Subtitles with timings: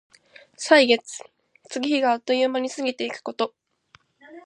[0.57, 1.21] 歳月、
[1.69, 3.53] 月日があっという間に過ぎてゆくこと。